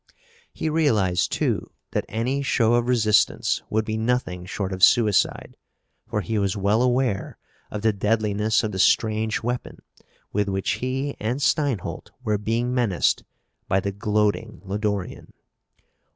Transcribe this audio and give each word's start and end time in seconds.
He 0.51 0.67
realized, 0.67 1.31
too, 1.31 1.69
that 1.91 2.05
any 2.09 2.41
show 2.41 2.73
of 2.73 2.87
resistance 2.87 3.61
would 3.69 3.85
be 3.85 3.97
nothing 3.97 4.47
short 4.47 4.73
of 4.73 4.83
suicide, 4.83 5.55
for 6.07 6.21
he 6.21 6.39
was 6.39 6.57
well 6.57 6.81
aware 6.81 7.37
of 7.69 7.83
the 7.83 7.93
deadliness 7.93 8.63
of 8.63 8.71
the 8.71 8.79
strange 8.79 9.43
weapon 9.43 9.77
with 10.33 10.49
which 10.49 10.71
he 10.81 11.15
and 11.19 11.39
Steinholt 11.39 12.09
were 12.23 12.39
being 12.39 12.73
menaced 12.73 13.23
by 13.67 13.79
the 13.79 13.91
gloating 13.91 14.63
Lodorian. 14.65 15.33